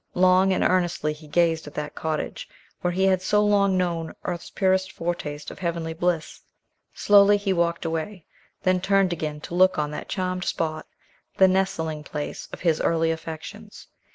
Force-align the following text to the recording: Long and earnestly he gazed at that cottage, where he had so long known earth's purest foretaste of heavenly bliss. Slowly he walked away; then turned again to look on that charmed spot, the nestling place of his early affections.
Long 0.15 0.51
and 0.51 0.63
earnestly 0.63 1.13
he 1.13 1.27
gazed 1.27 1.67
at 1.67 1.75
that 1.75 1.93
cottage, 1.93 2.49
where 2.81 2.89
he 2.91 3.03
had 3.03 3.21
so 3.21 3.45
long 3.45 3.77
known 3.77 4.15
earth's 4.23 4.49
purest 4.49 4.91
foretaste 4.91 5.51
of 5.51 5.59
heavenly 5.59 5.93
bliss. 5.93 6.41
Slowly 6.91 7.37
he 7.37 7.53
walked 7.53 7.85
away; 7.85 8.25
then 8.63 8.81
turned 8.81 9.13
again 9.13 9.41
to 9.41 9.53
look 9.53 9.77
on 9.77 9.91
that 9.91 10.09
charmed 10.09 10.45
spot, 10.45 10.87
the 11.37 11.47
nestling 11.47 12.03
place 12.03 12.47
of 12.51 12.61
his 12.61 12.81
early 12.81 13.11
affections. 13.11 13.89